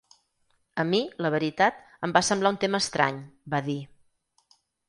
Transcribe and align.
A 0.83 0.85
mi, 0.91 1.01
la 1.25 1.31
veritat, 1.35 1.83
em 2.09 2.17
va 2.17 2.25
semblar 2.31 2.55
un 2.57 2.59
tema 2.67 2.83
estrany, 2.87 3.23
va 3.57 3.63
dir. 3.73 3.81